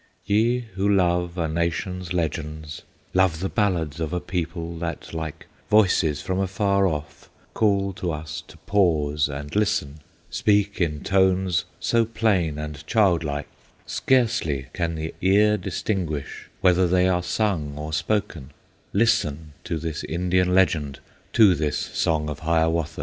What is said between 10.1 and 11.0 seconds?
Speak